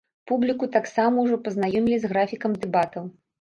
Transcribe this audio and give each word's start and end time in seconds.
Публіку 0.29 0.69
таксама 0.75 1.25
ўжо 1.25 1.37
пазнаёмілі 1.49 2.01
з 2.07 2.11
графікам 2.15 2.57
дэбатаў. 2.65 3.03